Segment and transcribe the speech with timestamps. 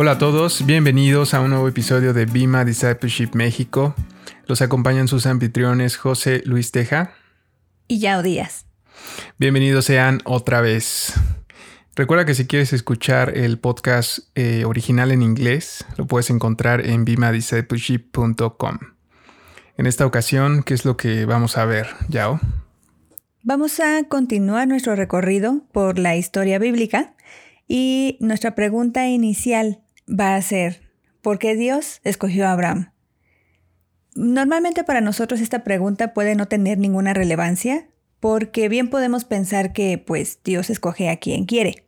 [0.00, 3.96] Hola a todos, bienvenidos a un nuevo episodio de Bima Discipleship México.
[4.46, 7.14] Los acompañan sus anfitriones José Luis Teja
[7.88, 8.66] y Yao Díaz.
[9.38, 11.14] Bienvenidos sean otra vez.
[11.96, 17.04] Recuerda que si quieres escuchar el podcast eh, original en inglés, lo puedes encontrar en
[17.04, 18.78] bimadiscipleship.com.
[19.78, 22.38] En esta ocasión, ¿qué es lo que vamos a ver, Yao?
[23.42, 27.16] Vamos a continuar nuestro recorrido por la historia bíblica
[27.66, 30.82] y nuestra pregunta inicial va a ser,
[31.22, 32.92] ¿por qué Dios escogió a Abraham?
[34.14, 37.88] Normalmente para nosotros esta pregunta puede no tener ninguna relevancia
[38.20, 41.86] porque bien podemos pensar que pues Dios escoge a quien quiere.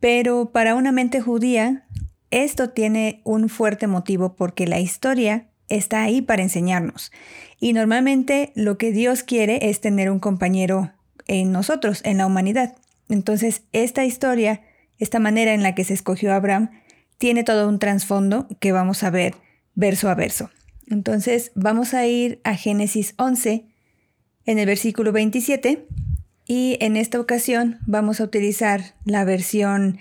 [0.00, 1.86] Pero para una mente judía,
[2.30, 7.12] esto tiene un fuerte motivo porque la historia está ahí para enseñarnos.
[7.60, 10.92] Y normalmente lo que Dios quiere es tener un compañero
[11.26, 12.76] en nosotros, en la humanidad.
[13.08, 14.62] Entonces, esta historia,
[14.98, 16.70] esta manera en la que se escogió a Abraham,
[17.18, 19.34] tiene todo un trasfondo que vamos a ver
[19.74, 20.50] verso a verso.
[20.88, 23.66] Entonces, vamos a ir a Génesis 11,
[24.44, 25.86] en el versículo 27,
[26.46, 29.98] y en esta ocasión vamos a utilizar la versión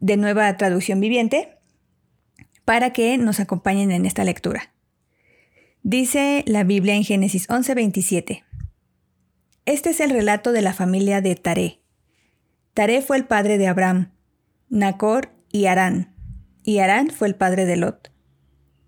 [0.00, 1.58] de nueva traducción viviente
[2.64, 4.72] para que nos acompañen en esta lectura.
[5.82, 8.42] Dice la Biblia en Génesis 11:27.
[9.66, 11.80] Este es el relato de la familia de Taré.
[12.74, 14.10] Taré fue el padre de Abraham,
[14.68, 16.15] Nacor y Arán,
[16.66, 18.12] y Arán fue el padre de Lot.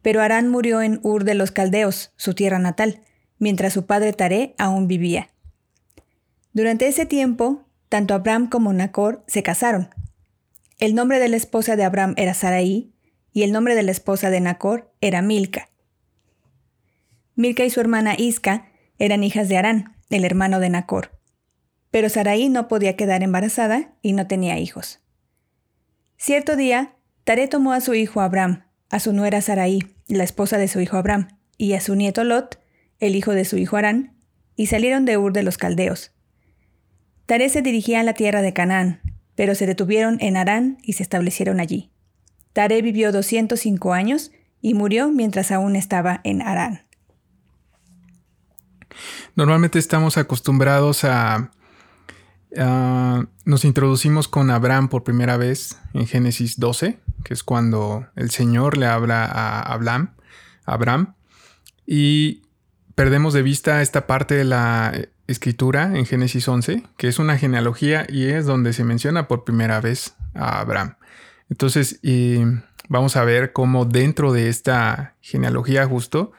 [0.03, 3.03] Pero Arán murió en Ur de los Caldeos, su tierra natal,
[3.39, 5.31] mientras su padre Taré aún vivía.
[6.53, 9.91] Durante ese tiempo, tanto Abraham como Nacor se casaron.
[10.81, 12.93] El nombre de la esposa de Abraham era Saraí
[13.33, 15.71] y el nombre de la esposa de Nacor era Milca.
[17.37, 21.13] Milca y su hermana Isca eran hijas de Arán, el hermano de Nacor.
[21.93, 24.99] Pero Saraí no podía quedar embarazada y no tenía hijos.
[26.17, 26.98] Cierto día,
[27.29, 30.97] Taré tomó a su hijo Abraham, a su nuera Saraí, la esposa de su hijo
[30.97, 31.29] Abraham,
[31.59, 32.59] y a su nieto Lot,
[33.01, 34.17] el hijo de su hijo Arán,
[34.57, 36.13] y salieron de Ur de los Caldeos,
[37.27, 39.03] Taré se dirigía a la tierra de Canaán,
[39.35, 41.91] pero se detuvieron en Arán y se establecieron allí.
[42.55, 44.31] Taré vivió 205 años
[44.63, 46.87] y murió mientras aún estaba en Arán.
[49.37, 51.51] Normalmente estamos acostumbrados a,
[53.45, 58.77] Nos introducimos con Abraham por primera vez en Génesis 12, que es cuando el Señor
[58.77, 59.61] le habla a
[60.65, 61.15] Abraham,
[61.87, 62.43] y
[62.95, 64.93] perdemos de vista esta parte de la
[65.27, 69.81] escritura en Génesis 11, que es una genealogía y es donde se menciona por primera
[69.81, 70.97] vez a Abraham.
[71.49, 72.01] Entonces,
[72.89, 76.33] vamos a ver cómo dentro de esta genealogía justo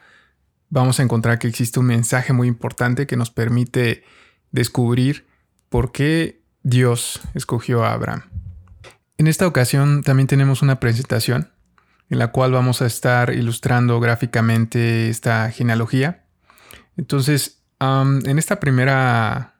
[0.68, 4.04] vamos a encontrar que existe un mensaje muy importante que nos permite
[4.52, 5.26] descubrir
[5.68, 8.29] por qué Dios escogió a Abraham.
[9.20, 11.50] En esta ocasión también tenemos una presentación
[12.08, 16.24] en la cual vamos a estar ilustrando gráficamente esta genealogía.
[16.96, 19.56] Entonces, en esta primera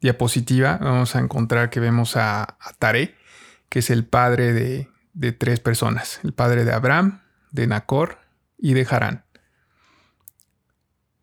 [0.00, 3.14] diapositiva vamos a encontrar que vemos a, Tare,
[3.68, 7.20] que es el padre de, tres personas, el padre de Abraham,
[7.52, 8.18] de Nacor
[8.58, 9.24] y de Harán.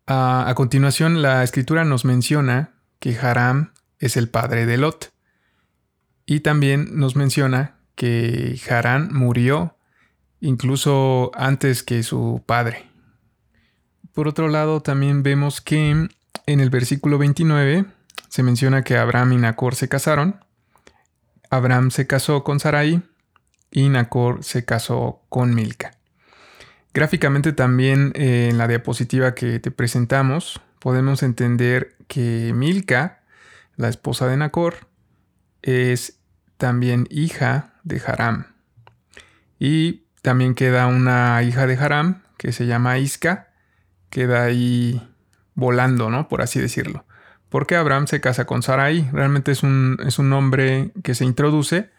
[0.06, 2.70] A, continuación, la escritura nos menciona
[3.00, 5.12] que Haram es el padre de Lot.
[6.24, 9.76] Y también nos menciona que Harán murió
[10.40, 12.86] incluso antes que su padre.
[14.12, 15.90] Por otro lado, también vemos que
[16.46, 17.86] en el versículo 29
[18.28, 20.44] se menciona que Abraham y Nacor se casaron.
[21.48, 23.02] Abraham se casó con Sarai
[23.70, 25.92] y Nacor se casó con Milca.
[26.92, 33.22] Gráficamente también eh, en la diapositiva que te presentamos podemos entender que Milca,
[33.76, 34.88] la esposa de Nacor,
[35.62, 36.18] es
[36.58, 38.46] también hija de Haram.
[39.58, 43.48] Y también queda una hija de Haram que se llama Isca,
[44.10, 45.00] queda ahí
[45.54, 46.28] volando, ¿no?
[46.28, 47.04] Por así decirlo.
[47.48, 49.08] Porque Abraham se casa con Sarai.
[49.12, 51.90] Realmente es un, es un nombre que se introduce,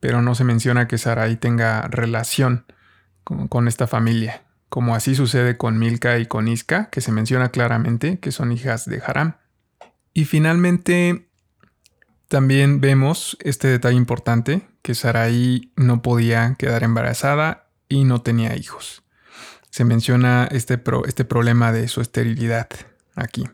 [0.00, 2.64] pero no se menciona que Sarai tenga relación
[3.24, 4.42] con, esta familia.
[4.68, 8.86] Como así sucede con Milca y con Isca, que se menciona claramente que son hijas
[8.86, 9.34] de Haram.
[10.14, 11.28] Y finalmente,
[12.32, 19.02] también vemos este detalle importante, que Sarai no podía quedar embarazada y no tenía hijos.
[19.68, 22.70] Se menciona este, este problema de su esterilidad
[23.16, 23.44] aquí.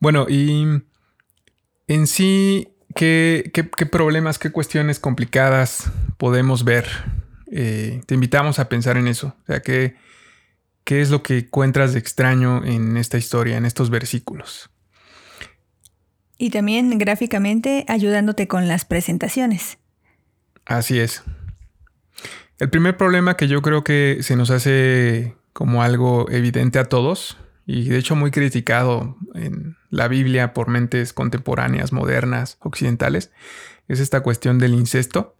[0.00, 0.82] Bueno, y
[1.86, 3.52] en sí, ¿qué,
[3.92, 6.88] problemas, qué cuestiones complicadas podemos ver?
[7.52, 9.36] Eh, te invitamos a pensar en eso.
[9.44, 9.94] O sea, ¿qué,
[10.82, 14.70] ¿qué es lo que encuentras de extraño en esta historia, en estos versículos?
[16.38, 19.78] Y también gráficamente ayudándote con las presentaciones.
[20.64, 21.22] Así es.
[22.58, 27.38] El primer problema que yo creo que se nos hace como algo evidente a todos,
[27.66, 33.30] y de hecho muy criticado en la Biblia por mentes contemporáneas, modernas, occidentales,
[33.88, 35.36] es esta cuestión del incesto,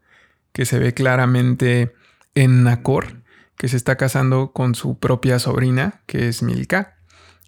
[0.52, 1.94] que se ve claramente
[2.34, 3.22] en Nacor,
[3.56, 6.95] que se está casando con su propia sobrina, que es Milka.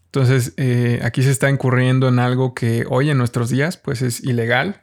[0.09, 4.25] Entonces, eh, aquí se está incurriendo en algo que hoy en nuestros días, pues es
[4.25, 4.83] ilegal,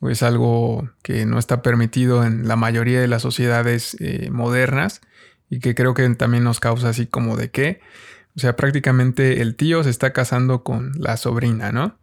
[0.00, 5.00] o es algo que no está permitido en la mayoría de las sociedades eh, modernas
[5.48, 7.80] y que creo que también nos causa así como de qué.
[8.36, 11.98] O sea, prácticamente el tío se está casando con la sobrina, ¿no?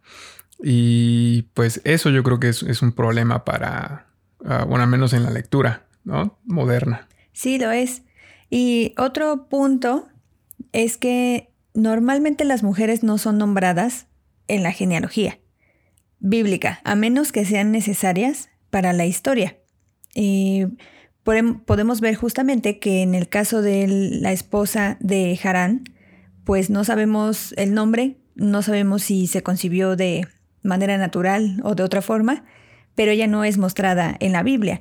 [0.60, 4.06] Y pues eso yo creo que es, un problema para,
[4.40, 6.38] uh, bueno, al menos en la lectura, ¿no?
[6.44, 7.06] Moderna.
[7.32, 8.02] Sí, lo es.
[8.50, 10.08] Y otro punto
[10.72, 14.06] es que normalmente las mujeres no son nombradas
[14.48, 15.38] en la genealogía
[16.20, 19.58] bíblica, a menos que sean necesarias para la historia.
[21.24, 25.84] podemos ver justamente que en el caso de la esposa de Harán,
[26.44, 30.26] pues no sabemos el nombre, no sabemos si se concibió de
[30.62, 32.44] manera natural o de otra forma,
[32.94, 34.80] pero ella no es mostrada en la Biblia.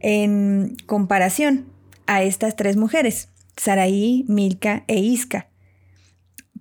[0.00, 1.66] En comparación,
[2.06, 5.48] a estas tres mujeres, Saraí, Milka e Isca.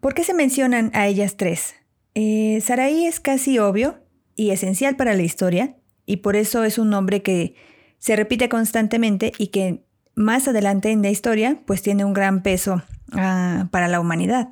[0.03, 1.75] ¿Por qué se mencionan a ellas tres?
[2.13, 4.01] Eh, Saraí es casi obvio
[4.35, 7.55] y esencial para la historia, y por eso es un nombre que
[7.99, 12.83] se repite constantemente y que más adelante en la historia pues tiene un gran peso
[13.13, 14.49] ah, para la humanidad.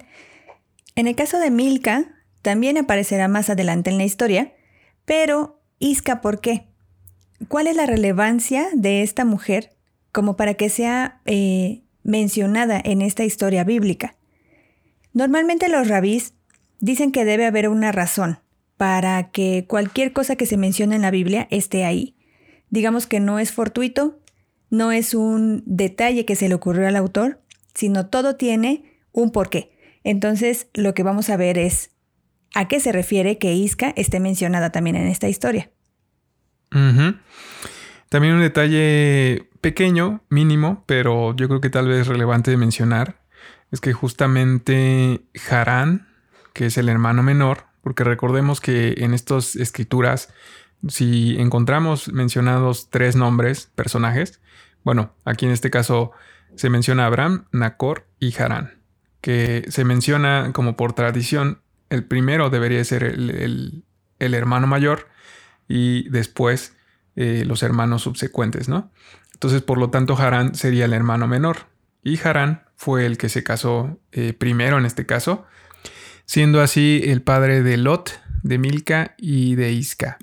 [0.95, 2.05] En el caso de Milka,
[2.41, 4.53] también aparecerá más adelante en la historia,
[5.03, 6.69] pero Isca, ¿por qué?
[7.49, 9.75] ¿Cuál es la relevancia de esta mujer
[10.13, 14.15] como para que sea eh, mencionada en esta historia bíblica.
[15.13, 16.33] Normalmente los rabís
[16.79, 18.39] dicen que debe haber una razón
[18.77, 22.15] para que cualquier cosa que se mencione en la Biblia esté ahí.
[22.69, 24.19] Digamos que no es fortuito,
[24.69, 27.41] no es un detalle que se le ocurrió al autor,
[27.75, 29.71] sino todo tiene un porqué.
[30.03, 31.91] Entonces, lo que vamos a ver es
[32.55, 35.69] a qué se refiere que Isca esté mencionada también en esta historia.
[36.69, 43.20] También un detalle pequeño, mínimo, pero yo creo que tal vez relevante de mencionar,
[43.71, 46.07] es que justamente Harán,
[46.53, 50.33] que es el hermano menor, porque recordemos que en estas escrituras,
[50.87, 54.41] si encontramos mencionados tres nombres, personajes,
[54.83, 56.11] bueno, aquí en este caso
[56.55, 58.81] se menciona Abraham, Nacor y Harán,
[59.21, 63.83] que se menciona como por tradición, el primero debería ser el,
[64.19, 65.07] el hermano mayor
[65.67, 66.75] y después
[67.15, 68.91] eh, los hermanos subsecuentes, ¿no?
[69.33, 71.67] Entonces, por lo tanto, Harán sería el hermano menor.
[72.03, 75.45] Y Harán fue el que se casó eh, primero en este caso,
[76.25, 80.17] siendo así el padre de Lot, de Milca y de Isca.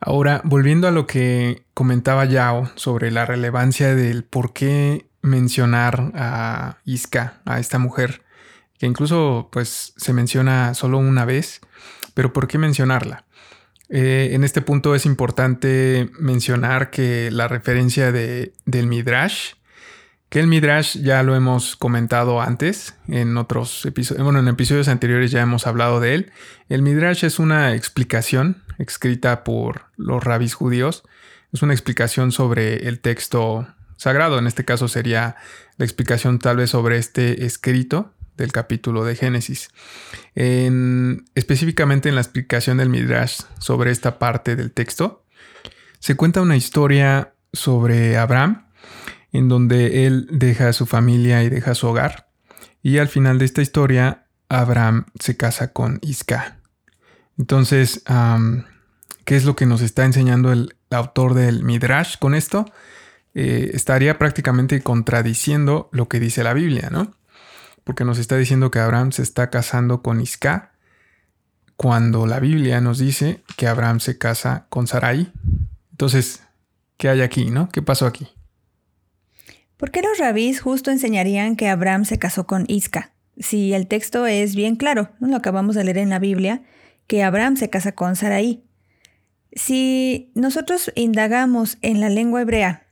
[0.00, 6.78] Ahora, volviendo a lo que comentaba Yao sobre la relevancia del por qué mencionar a
[6.84, 8.22] Isca, a esta mujer,
[8.80, 11.60] que incluso pues se menciona solo una vez,
[12.14, 13.26] pero ¿por qué mencionarla?
[13.90, 19.52] Eh, en este punto es importante mencionar que la referencia de, del Midrash,
[20.28, 25.30] que el Midrash ya lo hemos comentado antes en otros episodios, bueno, en episodios anteriores
[25.30, 26.32] ya hemos hablado de él.
[26.68, 31.04] El Midrash es una explicación escrita por los rabis judíos,
[31.52, 35.36] es una explicación sobre el texto sagrado, en este caso sería
[35.78, 39.70] la explicación tal vez sobre este escrito del capítulo de Génesis.
[41.34, 45.24] específicamente en la explicación del Midrash sobre esta parte del texto,
[45.98, 48.67] se cuenta una historia sobre Abraham,
[49.32, 52.28] en donde él deja a su familia y deja su hogar.
[52.82, 56.58] Y al final de esta historia, Abraham se casa con Isca.
[57.38, 58.02] Entonces,
[59.24, 62.64] ¿qué es lo que nos está enseñando el autor del Midrash con esto?
[63.34, 67.12] Eh, estaría prácticamente contradiciendo lo que dice la Biblia, ¿no?
[67.88, 70.72] porque nos está diciendo que Abraham se está casando con Isca,
[71.74, 75.32] cuando la Biblia nos dice que Abraham se casa con Sarai.
[75.92, 76.42] Entonces,
[76.98, 77.70] ¿qué hay aquí, no?
[77.70, 78.28] ¿Qué pasó aquí?
[79.78, 83.12] ¿Por qué los rabís justo enseñarían que Abraham se casó con Isca?
[83.38, 85.28] Si el texto es bien claro, ¿no?
[85.28, 86.62] lo acabamos de leer en la Biblia,
[87.06, 88.64] que Abraham se casa con Sarai.
[89.52, 92.88] Si nosotros indagamos en la lengua hebrea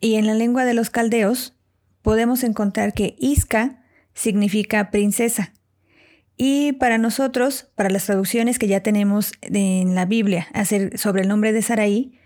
[0.00, 1.54] y en la lengua de los caldeos,
[2.00, 3.84] podemos encontrar que Isca
[4.14, 5.52] significa princesa.
[6.38, 10.48] Y para nosotros, para las traducciones que ya tenemos en la Biblia
[10.94, 12.18] sobre el nombre de Saraí,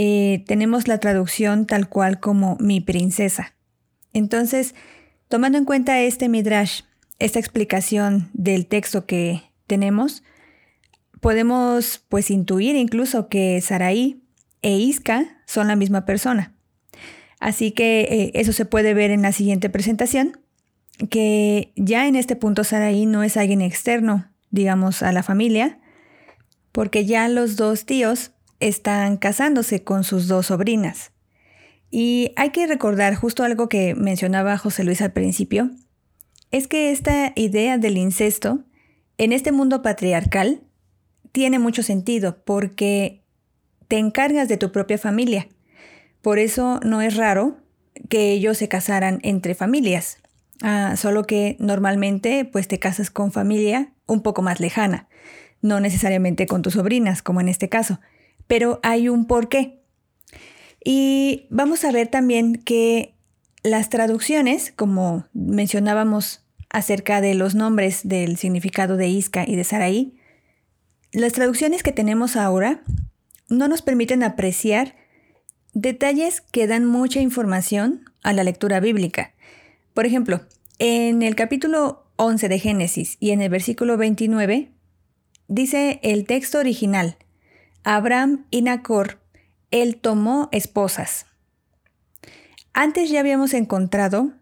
[0.00, 3.56] eh, tenemos la traducción tal cual como mi princesa.
[4.12, 4.76] Entonces,
[5.26, 6.82] tomando en cuenta este midrash,
[7.18, 10.22] esta explicación del texto que tenemos,
[11.20, 14.22] podemos pues intuir incluso que Saraí
[14.62, 16.54] e Isca son la misma persona.
[17.40, 20.38] Así que eh, eso se puede ver en la siguiente presentación,
[21.10, 25.80] que ya en este punto Saraí no es alguien externo, digamos, a la familia,
[26.70, 31.12] porque ya los dos tíos están casándose con sus dos sobrinas.
[31.90, 35.70] Y hay que recordar justo algo que mencionaba José Luis al principio,
[36.50, 38.64] es que esta idea del incesto
[39.16, 40.62] en este mundo patriarcal
[41.32, 43.22] tiene mucho sentido porque
[43.86, 45.48] te encargas de tu propia familia.
[46.22, 47.58] Por eso no es raro
[48.08, 50.18] que ellos se casaran entre familias.
[50.62, 55.08] Ah, solo que normalmente pues te casas con familia un poco más lejana,
[55.62, 58.00] no necesariamente con tus sobrinas, como en este caso,
[58.48, 59.78] pero hay un porqué.
[60.84, 63.14] Y vamos a ver también que
[63.62, 70.16] las traducciones, como mencionábamos acerca de los nombres del significado de Isca y de Saraí,
[71.12, 72.82] las traducciones que tenemos ahora
[73.48, 74.96] no nos permiten apreciar
[75.72, 79.32] detalles que dan mucha información a la lectura bíblica.
[79.94, 80.42] Por ejemplo,
[80.78, 84.70] en el capítulo 11 de Génesis y en el versículo 29,
[85.48, 87.16] dice el texto original,
[87.88, 89.18] Abraham y Nacor,
[89.70, 91.24] él tomó esposas.
[92.74, 94.34] Antes ya habíamos encontrado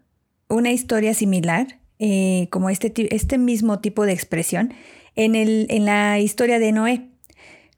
[0.49, 4.73] una historia similar, eh, como este, este, mismo tipo de expresión,
[5.15, 7.09] en, el, en la historia de Noé,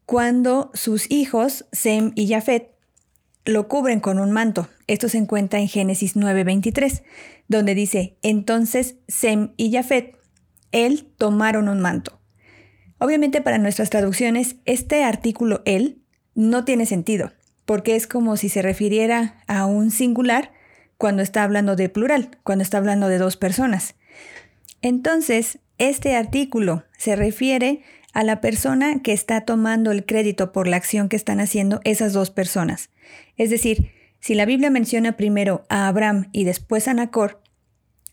[0.08, 2.72] cuando sus hijos, Sem y Jafet,
[3.46, 4.68] lo cubren con un manto.
[4.88, 7.04] Esto se encuentra en Génesis 9:23,
[7.48, 10.18] donde dice, entonces Sem y Jafet,
[10.72, 12.19] él tomaron un manto.
[13.00, 16.01] Obviamente para nuestras traducciones, este artículo él
[16.36, 17.32] no tiene sentido,
[17.65, 20.51] porque es como si se refiriera a un singular
[20.98, 23.96] cuando está hablando de plural, cuando está hablando de dos personas.
[24.82, 27.82] Entonces, este artículo se refiere
[28.13, 32.12] a la persona que está tomando el crédito por la acción que están haciendo esas
[32.12, 32.89] dos personas.
[33.38, 37.41] Es decir, si la Biblia menciona primero a Abraham y después a Nacor,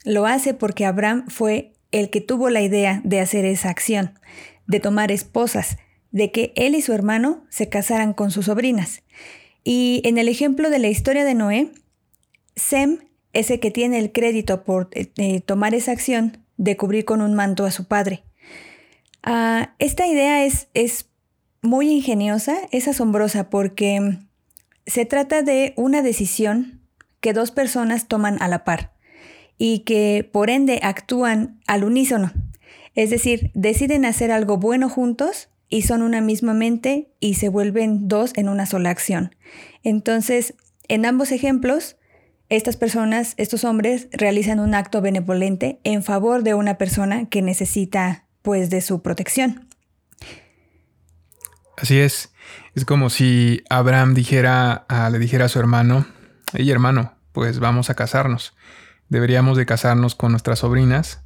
[0.04, 4.18] lo hace porque Abraham fue el que tuvo la idea de hacer esa acción,
[4.66, 5.78] de tomar esposas,
[6.10, 9.02] de que él y su hermano se casaran con sus sobrinas.
[9.64, 11.72] Y en el ejemplo de la historia de Noé,
[12.54, 13.00] Sem
[13.32, 17.20] es el que tiene el crédito por eh, eh, tomar esa acción de cubrir con
[17.20, 18.22] un manto a su padre.
[19.22, 21.06] Ah, esta idea es, es
[21.60, 24.18] muy ingeniosa, es asombrosa porque
[24.86, 26.80] se trata de una decisión
[27.20, 28.92] que dos personas toman a la par
[29.58, 32.32] y que por ende actúan al unísono.
[32.96, 38.08] Es decir, deciden hacer algo bueno juntos y son una misma mente y se vuelven
[38.08, 39.36] dos en una sola acción.
[39.82, 40.54] Entonces,
[40.88, 41.96] en ambos ejemplos,
[42.48, 48.24] estas personas, estos hombres, realizan un acto benevolente en favor de una persona que necesita
[48.40, 49.68] pues de su protección.
[51.76, 52.32] Así es.
[52.74, 56.06] Es como si Abraham dijera, le dijera a su hermano,
[56.54, 58.54] hey hermano, pues vamos a casarnos.
[59.10, 61.25] Deberíamos de casarnos con nuestras sobrinas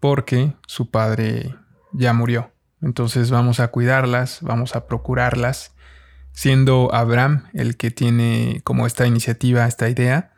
[0.00, 1.54] porque su padre
[1.92, 2.52] ya murió.
[2.82, 5.74] Entonces vamos a cuidarlas, vamos a procurarlas,
[6.32, 10.32] siendo Abraham el que tiene como esta iniciativa, esta idea.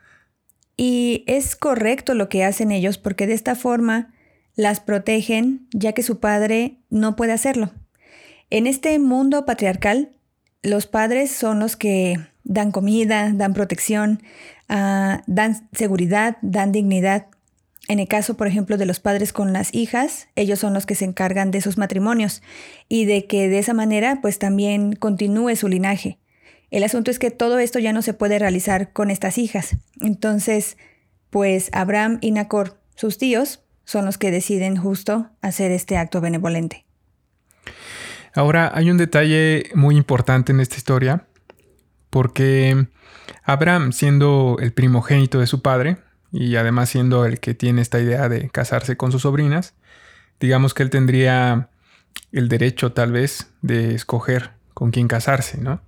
[0.75, 4.13] Y es correcto lo que hacen ellos porque de esta forma
[4.55, 7.71] las protegen ya que su padre no puede hacerlo.
[8.49, 10.11] En este mundo patriarcal,
[10.63, 14.23] los padres son los que dan comida, dan protección,
[14.69, 17.27] ah, dan seguridad, dan dignidad.
[17.87, 20.95] En el caso, por ejemplo, de los padres con las hijas, ellos son los que
[20.95, 22.41] se encargan de sus matrimonios
[22.87, 26.19] y de que de esa manera pues también continúe su linaje.
[26.69, 29.75] El asunto es que todo esto ya no se puede realizar con estas hijas.
[29.99, 30.77] Entonces,
[31.29, 36.85] pues Abraham y Nacor, sus tíos, son los que deciden justo hacer este acto benevolente.
[38.33, 41.27] Ahora, hay un detalle muy importante en esta historia,
[42.09, 42.87] porque
[43.43, 45.97] Abraham, siendo el primogénito de su padre,
[46.31, 49.73] y además siendo el que tiene esta idea de casarse con sus sobrinas,
[50.39, 51.69] digamos que él tendría
[52.31, 55.81] el derecho tal vez de escoger con quién casarse, ¿no?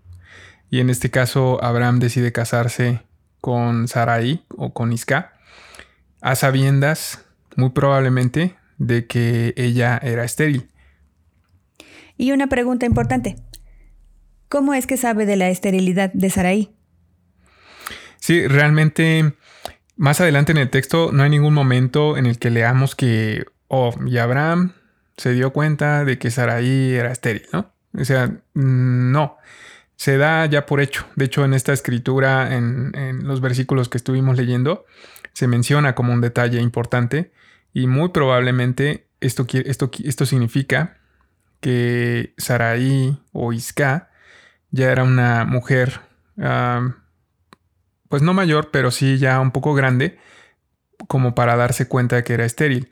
[0.69, 3.01] Y en este caso Abraham decide casarse
[3.39, 5.33] con Sarai o con Isca,
[6.21, 10.69] a sabiendas muy probablemente de que ella era estéril.
[12.17, 13.35] Y una pregunta importante.
[14.49, 16.75] ¿Cómo es que sabe de la esterilidad de Saraí?
[18.19, 19.33] Sí, realmente
[19.95, 23.93] más adelante en el texto no hay ningún momento en el que leamos que, oh,
[24.05, 24.73] y Abraham
[25.17, 27.71] se dio cuenta de que Saraí era estéril, ¿no?
[27.97, 29.37] O sea, no,
[29.95, 31.05] se da ya por hecho.
[31.15, 32.91] De hecho, en esta escritura, en,
[33.23, 34.85] los versículos que estuvimos leyendo,
[35.33, 37.31] se menciona como un detalle importante
[37.71, 40.97] y muy probablemente esto, esto, esto significa
[41.59, 44.09] que Saraí o Isca
[44.71, 46.01] ya era una mujer
[48.13, 50.19] pues no mayor, pero sí ya un poco grande,
[51.07, 52.91] como para darse cuenta de que era estéril.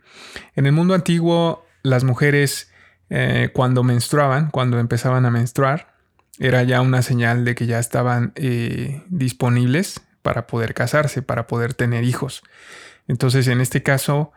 [0.56, 2.72] En el mundo antiguo, las mujeres
[3.12, 5.94] eh, cuando menstruaban, cuando empezaban a menstruar,
[6.40, 11.76] era ya una señal de que ya estaban eh, disponibles para poder casarse, para poder
[11.76, 12.42] tener hijos.
[13.08, 14.32] Entonces, en este caso,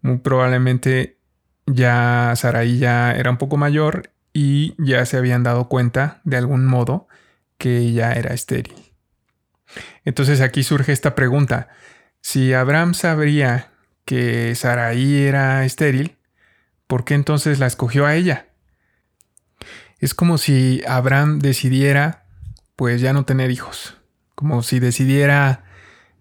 [0.00, 1.18] muy probablemente
[1.66, 6.64] ya Saraí ya era un poco mayor y ya se habían dado cuenta de algún
[6.64, 7.08] modo
[7.58, 8.89] que ella era estéril.
[10.04, 11.68] Entonces aquí surge esta pregunta.
[12.20, 13.70] Si Abraham sabría
[14.04, 16.16] que Saraí era estéril,
[16.86, 18.48] ¿por qué entonces la escogió a ella?
[19.98, 22.24] Es como si Abraham decidiera
[22.76, 23.98] pues ya no tener hijos,
[24.34, 25.64] como si decidiera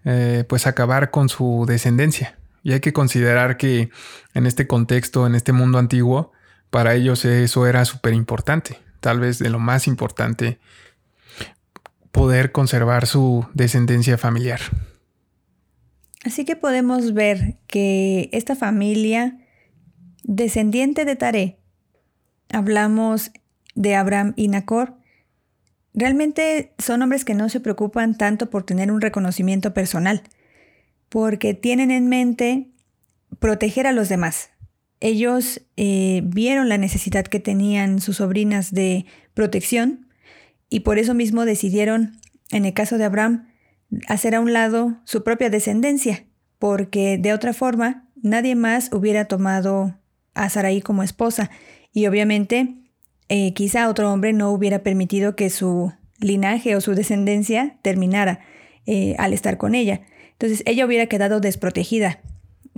[0.03, 2.37] eh, pues acabar con su descendencia.
[2.63, 3.89] Y hay que considerar que
[4.33, 6.33] en este contexto, en este mundo antiguo,
[6.69, 10.59] para ellos eso era súper importante, tal vez de lo más importante,
[12.11, 14.59] poder conservar su descendencia familiar.
[16.25, 19.37] Así que podemos ver que esta familia
[20.23, 21.59] descendiente de Taré,
[22.51, 23.31] hablamos
[23.75, 24.95] de Abraham y Nacor,
[25.93, 30.23] realmente son hombres que no se preocupan tanto por tener un reconocimiento personal,
[31.07, 32.69] porque tienen en mente
[33.39, 34.51] proteger a los demás.
[34.99, 40.08] Ellos eh, vieron la necesidad que tenían sus sobrinas de protección
[40.69, 42.19] y por eso mismo decidieron,
[42.51, 43.47] en el caso de Abraham,
[44.07, 46.25] hacer a un lado su propia descendencia,
[46.59, 49.95] porque de otra forma nadie más hubiera tomado
[50.33, 51.49] a Sarai como esposa
[51.93, 52.75] y obviamente
[53.29, 58.41] eh, quizá otro hombre no hubiera permitido que su linaje o su descendencia terminara
[58.85, 60.01] eh, al estar con ella.
[60.33, 62.21] Entonces ella hubiera quedado desprotegida,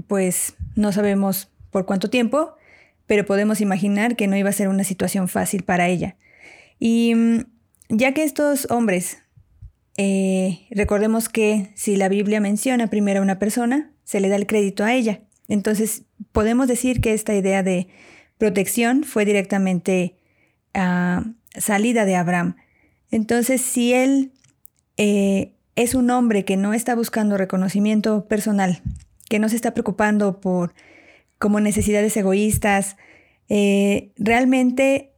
[0.07, 2.55] pues no sabemos por cuánto tiempo,
[3.05, 6.15] pero podemos imaginar que no iba a ser una situación fácil para ella.
[6.79, 7.45] Y mm,
[7.91, 9.19] ya que estos hombres,
[9.97, 14.47] eh, recordemos que si la Biblia menciona primero a una persona, se le da el
[14.47, 15.21] crédito a ella.
[15.47, 17.87] Entonces, podemos decir que esta idea de
[18.37, 20.15] protección fue directamente
[20.73, 21.25] ah,
[21.55, 22.55] salida de Abraham.
[23.11, 24.31] Entonces, si él
[24.97, 28.81] eh, es un hombre que no está buscando reconocimiento personal,
[29.29, 30.73] que no se está preocupando por
[31.37, 32.95] como necesidades egoístas,
[33.49, 35.10] eh, realmente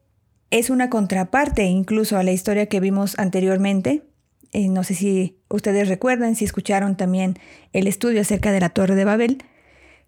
[0.54, 4.04] es una contraparte incluso a la historia que vimos anteriormente.
[4.52, 7.40] Eh, no sé si ustedes recuerdan, si escucharon también
[7.74, 9.44] el estudio acerca de la Torre de Babel,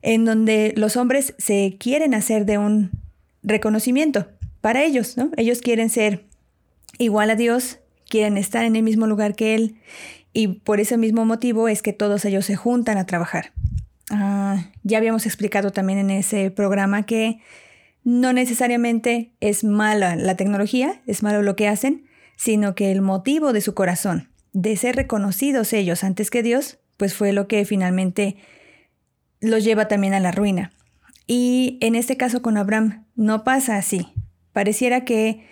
[0.03, 2.91] en donde los hombres se quieren hacer de un
[3.41, 4.27] reconocimiento
[4.61, 5.31] para ellos, ¿no?
[5.35, 6.25] Ellos quieren ser
[6.99, 9.77] igual a Dios, quieren estar en el mismo lugar que Él,
[10.31, 13.51] y por ese mismo motivo es que todos ellos se juntan a trabajar.
[14.11, 17.39] Ah, ya habíamos explicado también en ese programa que
[18.05, 22.05] no necesariamente es mala la tecnología, es malo lo que hacen,
[22.37, 27.15] sino que el motivo de su corazón, de ser reconocidos ellos antes que Dios, pues
[27.15, 28.37] fue lo que finalmente
[29.41, 30.71] los lleva también a la ruina.
[31.25, 34.07] Y en este caso con Abraham no pasa así.
[34.53, 35.43] Pareciera que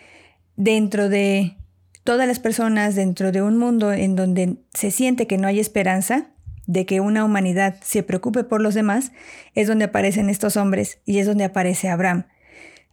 [0.55, 1.57] dentro de
[2.03, 6.27] todas las personas, dentro de un mundo en donde se siente que no hay esperanza,
[6.67, 9.11] de que una humanidad se preocupe por los demás,
[9.55, 12.25] es donde aparecen estos hombres y es donde aparece Abraham.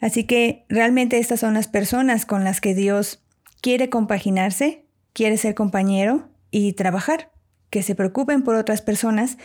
[0.01, 3.23] Así que realmente estas son las personas con las que Dios
[3.61, 7.31] quiere compaginarse, quiere ser compañero y trabajar,
[7.69, 9.37] que se preocupen por otras personas,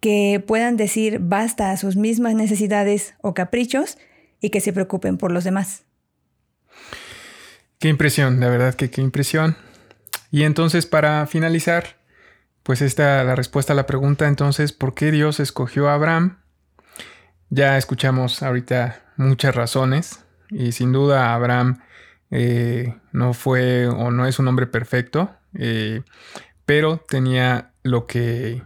[0.00, 3.98] que puedan decir basta a sus mismas necesidades o caprichos
[4.40, 5.82] y que se preocupen por los demás.
[7.78, 9.56] Qué impresión, la verdad que qué impresión.
[10.30, 11.96] Y entonces para finalizar,
[12.62, 16.38] pues esta la respuesta a la pregunta entonces, ¿por qué Dios escogió a Abraham?
[17.50, 21.80] Ya escuchamos ahorita muchas razones y sin duda Abraham
[22.30, 26.02] eh, no fue o no es un hombre perfecto, eh,
[26.66, 28.62] pero tenía lo que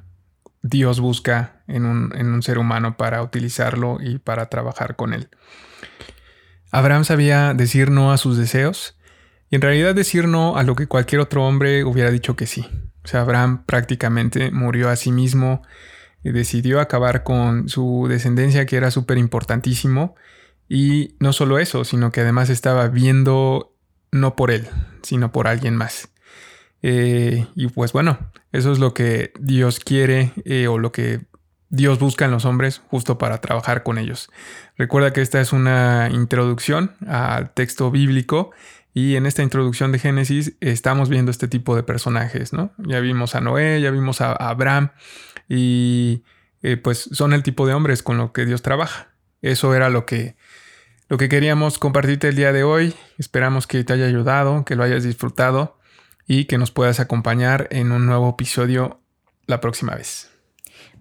[0.63, 5.29] Dios busca en un, en un ser humano para utilizarlo y para trabajar con él.
[6.73, 8.99] Abraham sabía decir no a sus deseos
[9.51, 12.67] y en realidad decir no a lo que cualquier otro hombre hubiera dicho que sí.
[13.05, 15.63] O sea, Abraham prácticamente murió a sí mismo
[16.31, 20.15] decidió acabar con su descendencia que era súper importantísimo
[20.69, 23.75] y no solo eso, sino que además estaba viendo
[24.11, 24.69] no por él,
[25.03, 26.09] sino por alguien más.
[26.83, 28.19] Eh, y pues bueno,
[28.53, 31.21] eso es lo que Dios quiere eh, o lo que
[31.69, 34.31] Dios busca en los hombres justo para trabajar con ellos.
[34.77, 38.51] Recuerda que esta es una introducción al texto bíblico
[38.95, 42.73] y en esta introducción de Génesis estamos viendo este tipo de personajes, ¿no?
[42.77, 44.91] Ya vimos a Noé, ya vimos a Abraham
[45.55, 46.25] y
[46.63, 49.13] eh, pues son el tipo de hombres con los que Dios trabaja.
[49.43, 50.35] Eso era lo que
[51.09, 52.95] lo que queríamos compartirte el día de hoy.
[53.19, 55.79] Esperamos que te haya ayudado, que lo hayas disfrutado.
[56.25, 59.01] y que nos puedas acompañar en un nuevo episodio
[59.47, 60.31] la próxima vez.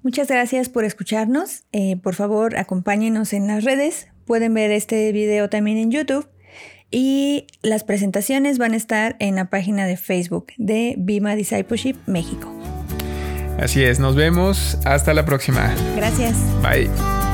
[0.02, 1.64] Muchas gracias por escucharnos.
[1.72, 4.08] Eh, por favor, acompáñenos en las redes.
[4.26, 6.28] Pueden ver este video también en YouTube.
[6.90, 12.61] Y las presentaciones van a estar en la página de Facebook de Bima Discipleship México.
[13.60, 14.78] Así es, nos vemos.
[14.86, 15.74] Hasta la próxima.
[15.96, 16.36] Gracias.
[16.62, 17.31] Bye.